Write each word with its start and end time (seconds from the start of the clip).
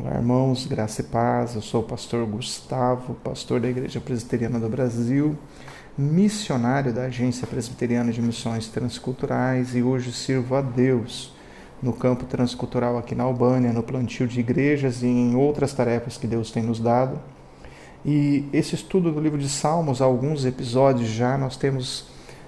Olá, 0.00 0.14
irmãos, 0.14 0.64
graça 0.64 1.00
e 1.00 1.04
paz. 1.04 1.56
Eu 1.56 1.60
sou 1.60 1.80
o 1.80 1.84
pastor 1.84 2.24
Gustavo, 2.24 3.14
pastor 3.14 3.58
da 3.58 3.68
Igreja 3.68 4.00
Presbiteriana 4.00 4.60
do 4.60 4.68
Brasil, 4.68 5.36
missionário 5.98 6.92
da 6.92 7.06
Agência 7.06 7.48
Presbiteriana 7.48 8.12
de 8.12 8.22
Missões 8.22 8.68
Transculturais 8.68 9.74
e 9.74 9.82
hoje 9.82 10.12
sirvo 10.12 10.54
a 10.54 10.60
Deus 10.60 11.34
no 11.82 11.92
campo 11.92 12.26
transcultural 12.26 12.96
aqui 12.96 13.16
na 13.16 13.24
Albânia, 13.24 13.72
no 13.72 13.82
plantio 13.82 14.28
de 14.28 14.38
igrejas 14.38 15.02
e 15.02 15.08
em 15.08 15.34
outras 15.34 15.72
tarefas 15.72 16.16
que 16.16 16.28
Deus 16.28 16.52
tem 16.52 16.62
nos 16.62 16.78
dado. 16.78 17.18
E 18.06 18.48
esse 18.52 18.76
estudo 18.76 19.10
do 19.10 19.20
livro 19.20 19.36
de 19.38 19.48
Salmos, 19.48 20.00
alguns 20.00 20.44
episódios 20.44 21.08
já, 21.08 21.36
nós 21.36 21.56
temos 21.56 22.06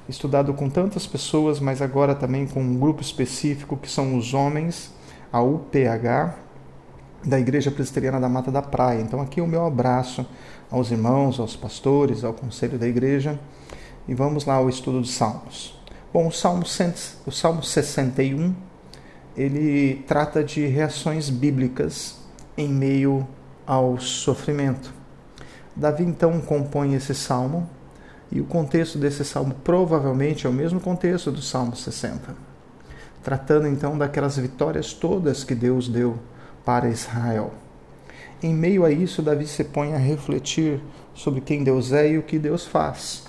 estudado 0.08 0.54
com 0.54 0.70
tantas 0.70 1.04
pessoas, 1.04 1.58
mas 1.58 1.82
agora 1.82 2.14
também 2.14 2.46
com 2.46 2.60
um 2.60 2.78
grupo 2.78 3.02
específico 3.02 3.76
que 3.76 3.90
são 3.90 4.16
os 4.16 4.34
homens, 4.34 4.94
a 5.32 5.42
UPH, 5.42 6.49
da 7.24 7.38
Igreja 7.38 7.70
Presbiteriana 7.70 8.20
da 8.20 8.28
Mata 8.28 8.50
da 8.50 8.62
Praia. 8.62 9.00
Então, 9.00 9.20
aqui 9.20 9.40
o 9.40 9.46
meu 9.46 9.66
abraço 9.66 10.26
aos 10.70 10.90
irmãos, 10.90 11.38
aos 11.38 11.56
pastores, 11.56 12.24
ao 12.24 12.32
conselho 12.32 12.78
da 12.78 12.86
igreja. 12.86 13.38
E 14.08 14.14
vamos 14.14 14.44
lá 14.44 14.54
ao 14.54 14.68
estudo 14.68 15.00
dos 15.00 15.12
Salmos. 15.12 15.78
Bom, 16.12 16.26
o 16.26 16.32
Salmo, 16.32 16.64
o 17.26 17.30
Salmo 17.30 17.62
61 17.62 18.54
ele 19.36 20.02
trata 20.06 20.42
de 20.42 20.66
reações 20.66 21.30
bíblicas 21.30 22.16
em 22.56 22.68
meio 22.68 23.26
ao 23.66 23.98
sofrimento. 23.98 24.92
Davi 25.74 26.04
então 26.04 26.40
compõe 26.40 26.94
esse 26.94 27.14
salmo 27.14 27.68
e 28.30 28.40
o 28.40 28.44
contexto 28.44 28.98
desse 28.98 29.24
salmo 29.24 29.54
provavelmente 29.62 30.46
é 30.46 30.50
o 30.50 30.52
mesmo 30.52 30.80
contexto 30.80 31.30
do 31.30 31.40
Salmo 31.40 31.74
60, 31.74 32.34
tratando 33.22 33.66
então 33.66 33.96
daquelas 33.96 34.36
vitórias 34.36 34.92
todas 34.92 35.44
que 35.44 35.54
Deus 35.54 35.88
deu 35.88 36.18
para 36.70 36.88
Israel. 36.88 37.50
Em 38.40 38.54
meio 38.54 38.84
a 38.84 38.92
isso, 38.92 39.22
Davi 39.22 39.44
se 39.44 39.64
põe 39.64 39.92
a 39.92 39.98
refletir 39.98 40.80
sobre 41.12 41.40
quem 41.40 41.64
Deus 41.64 41.92
é 41.92 42.10
e 42.10 42.16
o 42.16 42.22
que 42.22 42.38
Deus 42.38 42.64
faz. 42.64 43.24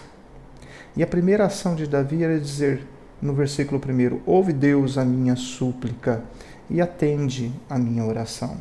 E 0.96 1.02
a 1.02 1.08
primeira 1.08 1.48
ação 1.48 1.74
de 1.74 1.88
Davi 1.88 2.24
era 2.24 2.40
dizer, 2.40 2.86
no 3.20 3.34
versículo 3.34 3.82
1, 3.84 4.22
Ouve 4.28 4.54
Deus 4.54 4.96
a 4.96 5.04
minha 5.04 5.36
súplica 5.36 6.24
e 6.70 6.80
atende 6.80 7.52
a 7.68 7.80
minha 7.80 8.06
oração. 8.06 8.56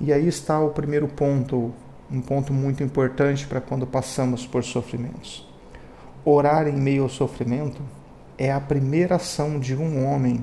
E 0.00 0.10
aí 0.10 0.26
está 0.26 0.58
o 0.58 0.70
primeiro 0.70 1.06
ponto, 1.06 1.70
um 2.10 2.22
ponto 2.22 2.50
muito 2.50 2.82
importante 2.82 3.46
para 3.46 3.60
quando 3.60 3.86
passamos 3.86 4.46
por 4.46 4.64
sofrimentos. 4.64 5.46
Orar 6.24 6.66
em 6.66 6.80
meio 6.80 7.02
ao 7.02 7.10
sofrimento 7.10 7.82
é 8.38 8.50
a 8.50 8.58
primeira 8.58 9.16
ação 9.16 9.60
de 9.60 9.76
um 9.76 10.06
homem 10.06 10.42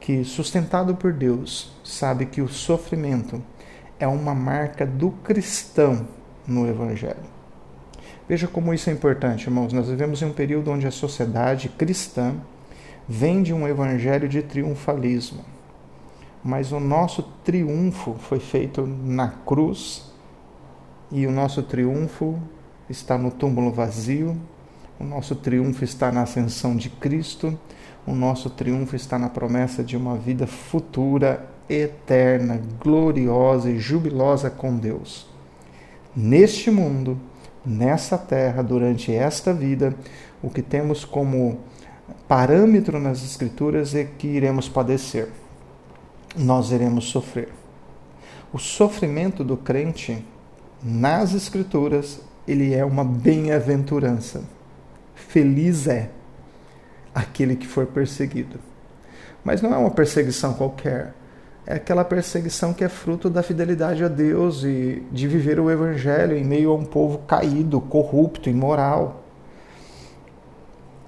que, 0.00 0.24
sustentado 0.24 0.96
por 0.96 1.12
Deus, 1.12 1.72
sabe 1.84 2.26
que 2.26 2.40
o 2.40 2.48
sofrimento 2.48 3.40
é 3.98 4.08
uma 4.08 4.34
marca 4.34 4.86
do 4.86 5.10
cristão 5.10 6.08
no 6.48 6.66
Evangelho. 6.66 7.40
Veja 8.30 8.46
como 8.46 8.72
isso 8.72 8.88
é 8.88 8.92
importante, 8.92 9.46
irmãos. 9.46 9.72
Nós 9.72 9.88
vivemos 9.88 10.22
em 10.22 10.26
um 10.26 10.32
período 10.32 10.70
onde 10.70 10.86
a 10.86 10.90
sociedade 10.92 11.68
cristã 11.68 12.34
vende 13.08 13.52
um 13.52 13.66
evangelho 13.66 14.28
de 14.28 14.40
triunfalismo. 14.40 15.44
Mas 16.42 16.70
o 16.70 16.78
nosso 16.78 17.24
triunfo 17.44 18.14
foi 18.20 18.38
feito 18.38 18.86
na 18.86 19.30
cruz 19.30 20.12
e 21.10 21.26
o 21.26 21.32
nosso 21.32 21.60
triunfo 21.64 22.38
está 22.88 23.18
no 23.18 23.32
túmulo 23.32 23.72
vazio, 23.72 24.40
o 25.00 25.02
nosso 25.02 25.34
triunfo 25.34 25.82
está 25.82 26.12
na 26.12 26.22
ascensão 26.22 26.76
de 26.76 26.88
Cristo 26.88 27.58
o 28.10 28.14
nosso 28.14 28.50
triunfo 28.50 28.96
está 28.96 29.16
na 29.16 29.28
promessa 29.28 29.84
de 29.84 29.96
uma 29.96 30.16
vida 30.16 30.44
futura, 30.44 31.48
eterna, 31.68 32.60
gloriosa 32.82 33.70
e 33.70 33.78
jubilosa 33.78 34.50
com 34.50 34.76
Deus. 34.76 35.28
Neste 36.14 36.72
mundo, 36.72 37.16
nessa 37.64 38.18
terra, 38.18 38.64
durante 38.64 39.14
esta 39.14 39.54
vida, 39.54 39.94
o 40.42 40.50
que 40.50 40.60
temos 40.60 41.04
como 41.04 41.60
parâmetro 42.26 42.98
nas 42.98 43.22
Escrituras 43.22 43.94
é 43.94 44.02
que 44.02 44.26
iremos 44.26 44.68
padecer, 44.68 45.28
nós 46.36 46.72
iremos 46.72 47.04
sofrer. 47.04 47.50
O 48.52 48.58
sofrimento 48.58 49.44
do 49.44 49.56
crente 49.56 50.24
nas 50.82 51.32
Escrituras, 51.32 52.20
ele 52.48 52.74
é 52.74 52.84
uma 52.84 53.04
bem-aventurança. 53.04 54.42
Feliz 55.14 55.86
é 55.86 56.10
aquele 57.14 57.56
que 57.56 57.66
for 57.66 57.86
perseguido. 57.86 58.58
Mas 59.44 59.62
não 59.62 59.74
é 59.74 59.76
uma 59.76 59.90
perseguição 59.90 60.54
qualquer. 60.54 61.14
É 61.66 61.74
aquela 61.74 62.04
perseguição 62.04 62.72
que 62.72 62.84
é 62.84 62.88
fruto 62.88 63.30
da 63.30 63.42
fidelidade 63.42 64.02
a 64.02 64.08
Deus 64.08 64.64
e 64.64 65.02
de 65.12 65.28
viver 65.28 65.60
o 65.60 65.70
Evangelho 65.70 66.36
em 66.36 66.44
meio 66.44 66.70
a 66.70 66.74
um 66.74 66.84
povo 66.84 67.18
caído, 67.18 67.80
corrupto, 67.80 68.48
imoral. 68.48 69.22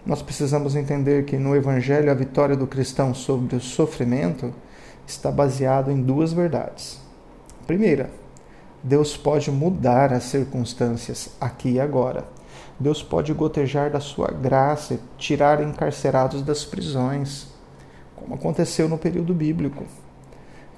Nós 0.05 0.23
precisamos 0.23 0.77
entender 0.77 1.25
que 1.25 1.37
no 1.37 1.55
Evangelho 1.55 2.11
a 2.11 2.15
vitória 2.15 2.57
do 2.57 2.67
cristão 2.67 3.15
sobre 3.15 3.57
o 3.57 3.61
sofrimento 3.61 4.53
está 5.07 5.31
baseado 5.31 5.91
em 5.91 6.03
duas 6.03 6.33
verdades. 6.33 7.01
Primeira, 7.67 8.11
Deus 8.83 9.17
pode 9.17 9.51
mudar 9.51 10.13
as 10.13 10.25
circunstâncias 10.25 11.31
aqui 11.41 11.73
e 11.73 11.81
agora. 11.81 12.25
Deus 12.83 13.03
pode 13.03 13.33
gotejar 13.33 13.91
da 13.91 14.01
sua 14.01 14.27
graça 14.29 14.95
e 14.95 15.01
tirar 15.17 15.63
encarcerados 15.63 16.43
das 16.43 16.65
prisões, 16.65 17.47
como 18.17 18.35
aconteceu 18.35 18.89
no 18.89 18.99
período 18.99 19.33
bíblico. 19.33 19.85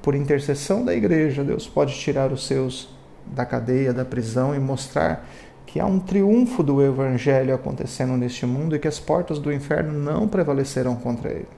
Por 0.02 0.14
intercessão 0.14 0.84
da 0.84 0.94
igreja, 0.94 1.42
Deus 1.42 1.66
pode 1.66 1.94
tirar 1.94 2.30
os 2.30 2.46
seus 2.46 2.90
da 3.26 3.46
cadeia, 3.46 3.90
da 3.90 4.04
prisão 4.04 4.54
e 4.54 4.58
mostrar 4.58 5.26
que 5.64 5.80
há 5.80 5.86
um 5.86 5.98
triunfo 5.98 6.62
do 6.62 6.82
evangelho 6.82 7.54
acontecendo 7.54 8.18
neste 8.18 8.44
mundo 8.44 8.76
e 8.76 8.78
que 8.78 8.86
as 8.86 9.00
portas 9.00 9.38
do 9.38 9.50
inferno 9.50 9.92
não 9.92 10.28
prevalecerão 10.28 10.94
contra 10.96 11.30
ele. 11.30 11.48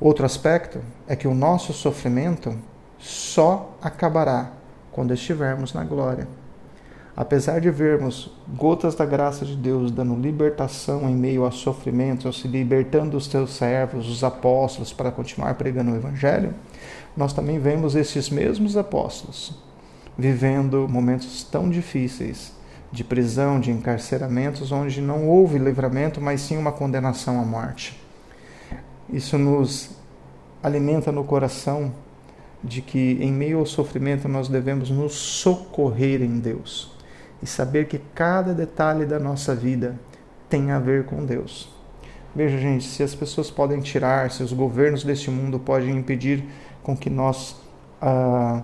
Outro 0.00 0.24
aspecto 0.24 0.78
é 1.08 1.16
que 1.16 1.26
o 1.26 1.34
nosso 1.34 1.72
sofrimento 1.72 2.56
só 2.96 3.76
acabará 3.82 4.52
quando 4.92 5.12
estivermos 5.12 5.74
na 5.74 5.82
glória. 5.82 6.28
Apesar 7.16 7.60
de 7.60 7.70
vermos 7.70 8.28
gotas 8.56 8.96
da 8.96 9.06
graça 9.06 9.44
de 9.44 9.54
Deus 9.54 9.92
dando 9.92 10.16
libertação 10.16 11.08
em 11.08 11.14
meio 11.14 11.44
a 11.44 11.52
sofrimentos, 11.52 12.26
ou 12.26 12.32
se 12.32 12.48
libertando 12.48 13.16
os 13.16 13.28
teus 13.28 13.54
servos, 13.54 14.08
os 14.08 14.24
apóstolos, 14.24 14.92
para 14.92 15.12
continuar 15.12 15.54
pregando 15.54 15.92
o 15.92 15.96
Evangelho, 15.96 16.52
nós 17.16 17.32
também 17.32 17.60
vemos 17.60 17.94
esses 17.94 18.28
mesmos 18.30 18.76
apóstolos 18.76 19.56
vivendo 20.18 20.88
momentos 20.88 21.44
tão 21.44 21.68
difíceis 21.68 22.52
de 22.90 23.02
prisão, 23.04 23.58
de 23.60 23.70
encarceramentos, 23.70 24.70
onde 24.70 25.00
não 25.00 25.28
houve 25.28 25.58
livramento, 25.58 26.20
mas 26.20 26.40
sim 26.40 26.56
uma 26.56 26.70
condenação 26.72 27.40
à 27.40 27.44
morte. 27.44 28.00
Isso 29.08 29.36
nos 29.36 29.90
alimenta 30.62 31.10
no 31.10 31.24
coração 31.24 31.92
de 32.62 32.80
que, 32.80 33.18
em 33.20 33.32
meio 33.32 33.58
ao 33.58 33.66
sofrimento, 33.66 34.28
nós 34.28 34.48
devemos 34.48 34.90
nos 34.90 35.14
socorrer 35.14 36.22
em 36.22 36.38
Deus 36.38 36.93
e 37.44 37.46
saber 37.46 37.88
que 37.88 37.98
cada 38.14 38.54
detalhe 38.54 39.04
da 39.04 39.18
nossa 39.18 39.54
vida 39.54 40.00
tem 40.48 40.70
a 40.70 40.78
ver 40.78 41.04
com 41.04 41.26
Deus. 41.26 41.68
Veja, 42.34 42.56
gente, 42.56 42.86
se 42.86 43.02
as 43.02 43.14
pessoas 43.14 43.50
podem 43.50 43.82
tirar, 43.82 44.30
se 44.30 44.42
os 44.42 44.50
governos 44.50 45.04
deste 45.04 45.30
mundo 45.30 45.58
podem 45.58 45.94
impedir 45.94 46.42
com 46.82 46.96
que 46.96 47.10
nós 47.10 47.54
ah, 48.00 48.62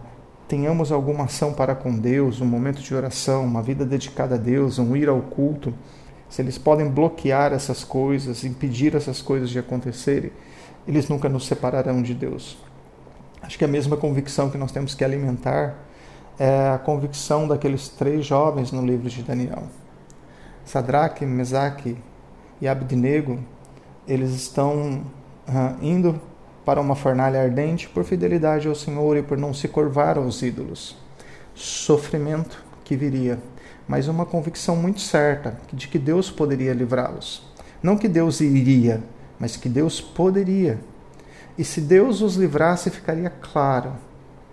tenhamos 0.48 0.90
alguma 0.90 1.24
ação 1.24 1.52
para 1.52 1.74
com 1.74 1.94
Deus, 1.94 2.40
um 2.40 2.46
momento 2.46 2.80
de 2.80 2.94
oração, 2.94 3.44
uma 3.44 3.60
vida 3.60 3.84
dedicada 3.84 4.36
a 4.36 4.38
Deus, 4.38 4.78
um 4.78 4.96
ir 4.96 5.10
ao 5.10 5.20
culto, 5.20 5.74
se 6.30 6.40
eles 6.40 6.56
podem 6.56 6.88
bloquear 6.88 7.52
essas 7.52 7.84
coisas, 7.84 8.44
impedir 8.44 8.96
essas 8.96 9.20
coisas 9.20 9.50
de 9.50 9.58
acontecerem, 9.58 10.32
eles 10.88 11.06
nunca 11.06 11.28
nos 11.28 11.46
separarão 11.46 12.00
de 12.00 12.14
Deus. 12.14 12.56
Acho 13.42 13.58
que 13.58 13.64
é 13.64 13.68
a 13.68 13.70
mesma 13.70 13.98
convicção 13.98 14.48
que 14.48 14.56
nós 14.56 14.72
temos 14.72 14.94
que 14.94 15.04
alimentar 15.04 15.89
é 16.40 16.70
a 16.70 16.78
convicção 16.78 17.46
daqueles 17.46 17.90
três 17.90 18.24
jovens 18.24 18.72
no 18.72 18.82
livro 18.82 19.10
de 19.10 19.22
Daniel. 19.22 19.64
Sadraque, 20.64 21.26
Mesaque 21.26 21.98
e 22.62 22.66
Abednego, 22.66 23.38
eles 24.08 24.30
estão 24.30 25.02
uh, 25.46 25.84
indo 25.84 26.18
para 26.64 26.80
uma 26.80 26.96
fornalha 26.96 27.42
ardente 27.42 27.90
por 27.90 28.04
fidelidade 28.04 28.66
ao 28.66 28.74
Senhor 28.74 29.18
e 29.18 29.22
por 29.22 29.36
não 29.36 29.52
se 29.52 29.68
curvar 29.68 30.16
aos 30.16 30.40
ídolos. 30.40 30.96
Sofrimento 31.54 32.64
que 32.84 32.96
viria, 32.96 33.38
mas 33.86 34.08
uma 34.08 34.24
convicção 34.24 34.74
muito 34.74 35.02
certa 35.02 35.58
de 35.70 35.88
que 35.88 35.98
Deus 35.98 36.30
poderia 36.30 36.72
livrá-los. 36.72 37.42
Não 37.82 37.98
que 37.98 38.08
Deus 38.08 38.40
iria, 38.40 39.02
mas 39.38 39.58
que 39.58 39.68
Deus 39.68 40.00
poderia. 40.00 40.80
E 41.58 41.64
se 41.64 41.82
Deus 41.82 42.22
os 42.22 42.36
livrasse, 42.36 42.88
ficaria 42.88 43.28
claro 43.28 43.92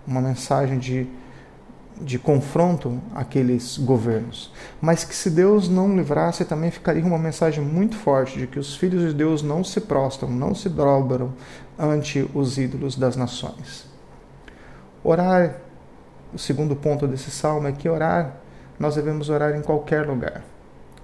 uma 0.06 0.20
mensagem 0.20 0.78
de 0.78 1.06
de 2.00 2.18
confronto 2.18 3.00
àqueles 3.14 3.78
governos. 3.78 4.52
Mas 4.80 5.04
que 5.04 5.14
se 5.14 5.30
Deus 5.30 5.68
não 5.68 5.96
livrasse, 5.96 6.44
também 6.44 6.70
ficaria 6.70 7.04
uma 7.04 7.18
mensagem 7.18 7.62
muito 7.62 7.96
forte 7.96 8.38
de 8.38 8.46
que 8.46 8.58
os 8.58 8.76
filhos 8.76 9.02
de 9.02 9.14
Deus 9.14 9.42
não 9.42 9.62
se 9.64 9.80
prostram, 9.80 10.30
não 10.30 10.54
se 10.54 10.68
dobram 10.68 11.32
ante 11.78 12.28
os 12.34 12.58
ídolos 12.58 12.96
das 12.96 13.16
nações. 13.16 13.86
Orar, 15.02 15.60
o 16.32 16.38
segundo 16.38 16.76
ponto 16.76 17.06
desse 17.06 17.30
salmo 17.30 17.68
é 17.68 17.72
que 17.72 17.88
orar, 17.88 18.36
nós 18.78 18.94
devemos 18.94 19.28
orar 19.28 19.56
em 19.56 19.62
qualquer 19.62 20.06
lugar, 20.06 20.44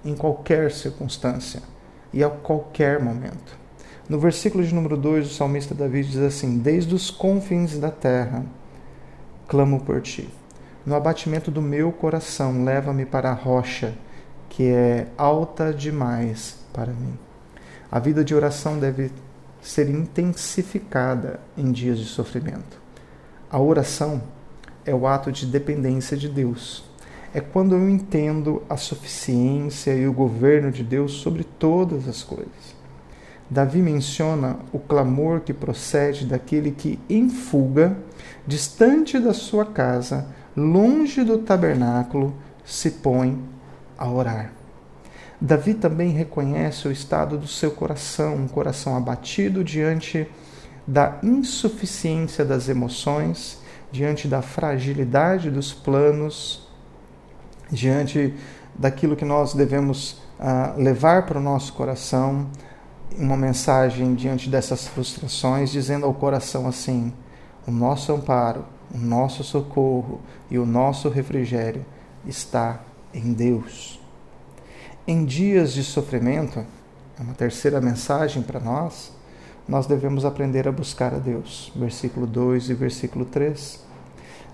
em 0.03 0.15
qualquer 0.15 0.71
circunstância 0.71 1.61
e 2.13 2.23
a 2.23 2.29
qualquer 2.29 3.01
momento. 3.01 3.57
No 4.07 4.19
versículo 4.19 4.63
de 4.63 4.73
número 4.73 4.95
2, 4.95 5.31
o 5.31 5.33
salmista 5.33 5.73
Davi 5.73 6.03
diz 6.03 6.17
assim: 6.17 6.59
Desde 6.59 6.93
os 6.93 7.09
confins 7.09 7.77
da 7.79 7.89
terra 7.89 8.45
clamo 9.47 9.81
por 9.81 10.01
ti. 10.01 10.29
No 10.85 10.93
abatimento 10.93 11.49
do 11.49 11.63
meu 11.63 11.91
coração, 11.91 12.63
leva-me 12.63 13.07
para 13.07 13.31
a 13.31 13.33
rocha, 13.33 13.93
que 14.47 14.67
é 14.67 15.07
alta 15.17 15.73
demais 15.73 16.57
para 16.71 16.93
mim. 16.93 17.17
A 17.91 17.97
vida 17.97 18.23
de 18.23 18.35
oração 18.35 18.77
deve 18.77 19.11
ser 19.61 19.89
intensificada 19.89 21.39
em 21.57 21.71
dias 21.71 21.97
de 21.97 22.05
sofrimento. 22.05 22.79
A 23.49 23.59
oração 23.59 24.21
é 24.85 24.93
o 24.93 25.07
ato 25.07 25.31
de 25.31 25.47
dependência 25.47 26.15
de 26.15 26.29
Deus. 26.29 26.83
É 27.33 27.41
quando 27.41 27.73
eu 27.73 27.89
entendo 27.89 28.61
a 28.69 28.77
suficiência 28.77 29.91
e 29.91 30.07
o 30.07 30.13
governo 30.13 30.71
de 30.71 30.83
Deus 30.83 31.13
sobre 31.13 31.43
todas 31.43 32.07
as 32.07 32.21
coisas. 32.21 32.75
Davi 33.49 33.79
menciona 33.79 34.57
o 34.71 34.77
clamor 34.77 35.41
que 35.41 35.53
procede 35.53 36.25
daquele 36.25 36.69
que, 36.69 36.99
em 37.09 37.27
fuga, 37.27 37.97
distante 38.45 39.19
da 39.19 39.33
sua 39.33 39.65
casa, 39.65 40.27
longe 40.55 41.23
do 41.23 41.39
tabernáculo, 41.39 42.33
se 42.63 42.91
põe 42.91 43.41
a 43.97 44.09
orar. 44.09 44.53
Davi 45.39 45.73
também 45.73 46.09
reconhece 46.09 46.87
o 46.87 46.91
estado 46.91 47.37
do 47.37 47.47
seu 47.47 47.71
coração, 47.71 48.35
um 48.35 48.47
coração 48.47 48.95
abatido 48.95 49.63
diante 49.63 50.27
da 50.87 51.17
insuficiência 51.21 52.45
das 52.45 52.69
emoções, 52.69 53.59
diante 53.91 54.27
da 54.27 54.41
fragilidade 54.41 55.49
dos 55.49 55.73
planos, 55.73 56.67
diante 57.69 58.33
daquilo 58.73 59.15
que 59.15 59.25
nós 59.25 59.53
devemos 59.53 60.21
uh, 60.39 60.79
levar 60.79 61.25
para 61.25 61.39
o 61.39 61.41
nosso 61.41 61.73
coração, 61.73 62.47
uma 63.17 63.37
mensagem 63.37 64.13
diante 64.15 64.49
dessas 64.49 64.87
frustrações, 64.87 65.71
dizendo 65.71 66.05
ao 66.05 66.13
coração 66.13 66.67
assim: 66.67 67.13
o 67.67 67.71
nosso 67.71 68.13
amparo, 68.13 68.65
o 68.93 68.97
nosso 68.97 69.43
socorro 69.43 70.19
e 70.49 70.57
o 70.57 70.65
nosso 70.65 71.09
refrigério 71.09 71.85
está 72.25 72.81
em 73.13 73.33
Deus. 73.33 73.99
Em 75.07 75.23
dias 75.23 75.73
de 75.73 75.83
sofrimento, 75.83 76.65
é 77.17 77.21
uma 77.21 77.33
terceira 77.33 77.79
mensagem 77.79 78.41
para 78.41 78.59
nós, 78.59 79.11
nós 79.67 79.87
devemos 79.87 80.25
aprender 80.25 80.67
a 80.67 80.71
buscar 80.71 81.13
a 81.13 81.17
Deus. 81.17 81.71
Versículo 81.75 82.27
2 82.27 82.69
e 82.69 82.73
versículo 82.73 83.25
3. 83.25 83.83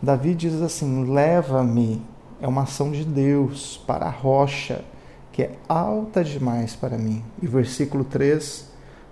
Davi 0.02 0.34
diz 0.34 0.62
assim: 0.62 1.12
Leva-me, 1.12 2.02
é 2.42 2.48
uma 2.48 2.64
ação 2.64 2.92
de 2.92 3.04
Deus, 3.04 3.82
para 3.86 4.06
a 4.06 4.10
rocha, 4.10 4.84
que 5.32 5.44
é 5.44 5.56
alta 5.68 6.24
demais 6.24 6.76
para 6.76 6.98
mim. 6.98 7.24
E 7.42 7.48
versículo 7.48 8.04
3: 8.04 8.70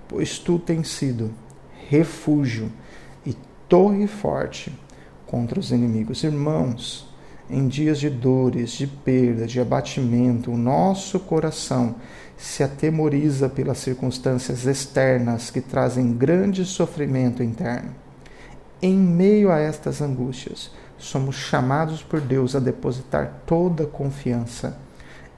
Pois 0.08 0.40
tu 0.40 0.58
tens 0.58 0.90
sido 0.90 1.32
refúgio 1.90 2.72
e 3.26 3.36
torre 3.68 4.08
forte 4.08 4.72
contra 5.30 5.60
os 5.60 5.72
inimigos. 5.72 6.24
Irmãos, 6.24 7.08
em 7.48 7.68
dias 7.68 8.00
de 8.00 8.10
dores, 8.10 8.72
de 8.72 8.88
perda, 8.88 9.46
de 9.46 9.62
abatimento, 9.62 10.52
o 10.52 10.58
nosso 10.58 11.20
coração 11.20 11.96
se 12.36 12.64
atemoriza 12.64 13.48
pelas 13.48 13.78
circunstâncias 13.78 14.66
externas 14.66 15.52
que 15.52 15.62
trazem 15.62 16.14
grande 16.14 16.66
sofrimento 16.66 17.44
interno. 17.44 17.94
Em 18.82 18.96
meio 18.96 19.52
a 19.52 19.60
estas 19.60 20.02
angústias, 20.02 20.72
somos 20.98 21.36
chamados 21.36 22.02
por 22.02 22.20
Deus 22.22 22.56
a 22.56 22.60
depositar 22.60 23.42
toda 23.46 23.84
a 23.84 23.88
confiança 23.88 24.78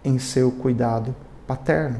em 0.06 0.18
seu 0.18 0.52
cuidado 0.52 1.14
paterno. 1.46 2.00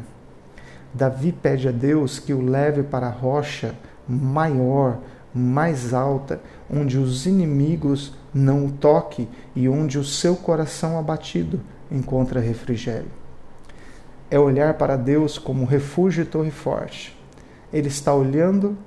Davi 0.94 1.32
pede 1.32 1.68
a 1.68 1.72
Deus 1.72 2.20
que 2.20 2.34
o 2.34 2.42
leve 2.42 2.84
para 2.84 3.08
a 3.08 3.12
rocha 3.12 3.76
maior, 4.08 5.00
mais 5.34 5.94
alta, 5.94 6.42
onde 6.70 6.98
os 6.98 7.26
inimigos 7.26 8.14
não 8.34 8.66
o 8.66 8.72
toque 8.72 9.28
e 9.56 9.68
onde 9.68 9.98
o 9.98 10.04
seu 10.04 10.36
coração 10.36 10.98
abatido 10.98 11.60
encontra 11.92 12.40
refrigério. 12.40 13.12
É 14.30 14.40
olhar 14.40 14.76
para 14.76 14.96
Deus 14.96 15.38
como 15.38 15.66
refúgio 15.66 16.24
e 16.24 16.26
torre 16.26 16.52
forte. 16.52 17.18
Ele 17.72 17.88
está 17.88 18.14
olhando 18.14 18.78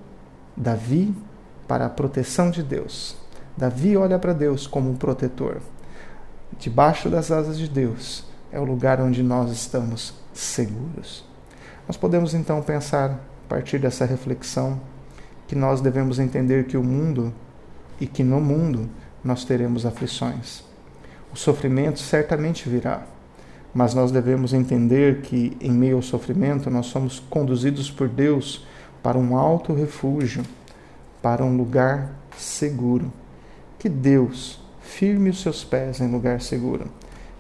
Davi 0.57 1.15
para 1.69 1.87
a 1.87 1.91
proteção 1.91 2.51
de 2.51 2.63
Deus. 2.63 3.17
Davi 3.57 3.97
olha 3.97 4.19
para 4.19 4.33
Deus 4.33 4.67
como 4.67 4.91
um 4.91 4.97
protetor. 4.97 5.61
Debaixo 6.59 7.09
das 7.09 7.31
asas 7.31 7.59
de 7.59 7.69
Deus 7.69 8.25
é 8.51 8.59
o 8.59 8.65
lugar 8.65 9.01
onde 9.01 9.23
nós 9.23 9.51
estamos 9.51 10.15
seguros. 10.33 11.25
Nós 11.87 11.97
podemos 11.97 12.33
então 12.35 12.63
pensar, 12.63 13.11
a 13.11 13.49
partir 13.49 13.79
dessa 13.79 14.05
reflexão, 14.05 14.81
que 15.47 15.55
nós 15.55 15.81
devemos 15.81 16.19
entender 16.19 16.67
que 16.67 16.77
o 16.77 16.83
mundo 16.83 17.33
e 18.01 18.07
que 18.07 18.23
no 18.23 18.41
mundo 18.41 18.89
nós 19.23 19.45
teremos 19.45 19.87
aflições. 19.87 20.63
O 21.33 21.37
sofrimento 21.37 21.99
certamente 21.99 22.69
virá, 22.69 23.03
mas 23.75 23.95
nós 23.95 24.11
devemos 24.11 24.53
entender 24.53 25.23
que 25.23 25.57
em 25.61 25.71
meio 25.71 25.97
ao 25.97 26.03
sofrimento 26.03 26.71
nós 26.71 26.87
somos 26.87 27.19
conduzidos 27.19 27.91
por 27.91 28.09
Deus 28.09 28.67
para 29.03 29.19
um 29.19 29.37
alto 29.37 29.75
refúgio, 29.75 30.45
para 31.21 31.45
um 31.45 31.57
lugar 31.57 32.11
seguro. 32.37 33.13
Que 33.79 33.89
Deus 33.89 34.61
firme 34.81 35.31
os 35.31 35.43
seus 35.43 35.65
pés 35.65 36.01
em 36.01 36.11
lugar 36.11 36.41
seguro, 36.41 36.87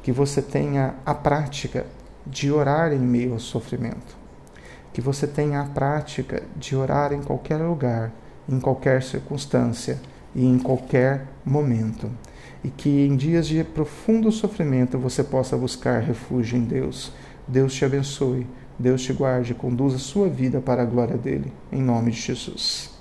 que 0.03 0.13
você 0.13 0.43
tenha 0.43 0.95
a 1.07 1.15
prática 1.15 1.87
de 2.27 2.51
orar 2.51 2.93
em 2.93 2.99
meio 2.99 3.35
ao 3.35 3.39
sofrimento 3.39 4.24
que 4.95 5.01
você 5.01 5.27
tenha 5.27 5.61
a 5.61 5.65
prática 5.65 6.45
de 6.57 6.77
orar 6.77 7.13
em 7.13 7.21
qualquer 7.21 7.57
lugar, 7.57 8.13
em 8.49 8.61
qualquer 8.61 9.03
circunstância 9.03 10.01
e 10.33 10.47
em 10.47 10.57
qualquer 10.57 11.27
momento. 11.45 12.09
E 12.63 12.71
que 12.71 13.05
em 13.05 13.17
dias 13.17 13.49
de 13.49 13.65
profundo 13.65 14.31
sofrimento 14.31 14.97
você 14.97 15.25
possa 15.25 15.57
buscar 15.57 16.01
refúgio 16.01 16.57
em 16.57 16.63
Deus. 16.63 17.13
Deus 17.47 17.75
te 17.75 17.85
abençoe, 17.85 18.47
Deus 18.79 19.03
te 19.03 19.13
guarde, 19.13 19.53
conduza 19.53 19.97
a 19.97 19.99
sua 19.99 20.29
vida 20.29 20.61
para 20.61 20.83
a 20.83 20.87
glória 20.87 21.19
dele. 21.19 21.53
Em 21.73 21.83
nome 21.83 22.13
de 22.13 22.21
Jesus. 22.21 22.94